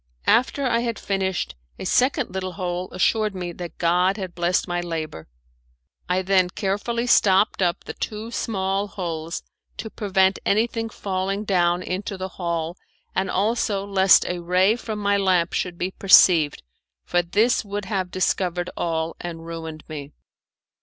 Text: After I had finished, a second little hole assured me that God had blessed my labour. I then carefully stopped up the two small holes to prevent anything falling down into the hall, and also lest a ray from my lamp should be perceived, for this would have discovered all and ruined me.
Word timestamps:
After 0.25 0.65
I 0.65 0.79
had 0.79 0.97
finished, 0.97 1.53
a 1.77 1.85
second 1.85 2.31
little 2.33 2.53
hole 2.53 2.89
assured 2.91 3.35
me 3.35 3.51
that 3.51 3.77
God 3.77 4.17
had 4.17 4.33
blessed 4.33 4.67
my 4.67 4.81
labour. 4.81 5.27
I 6.09 6.23
then 6.23 6.49
carefully 6.49 7.05
stopped 7.05 7.61
up 7.61 7.83
the 7.83 7.93
two 7.93 8.31
small 8.31 8.87
holes 8.87 9.43
to 9.77 9.91
prevent 9.91 10.39
anything 10.43 10.89
falling 10.89 11.43
down 11.43 11.83
into 11.83 12.17
the 12.17 12.29
hall, 12.29 12.77
and 13.13 13.29
also 13.29 13.85
lest 13.85 14.25
a 14.25 14.39
ray 14.39 14.75
from 14.75 14.97
my 14.97 15.17
lamp 15.17 15.53
should 15.53 15.77
be 15.77 15.91
perceived, 15.91 16.63
for 17.05 17.21
this 17.21 17.63
would 17.63 17.85
have 17.85 18.09
discovered 18.09 18.71
all 18.75 19.15
and 19.21 19.45
ruined 19.45 19.83
me. 19.87 20.13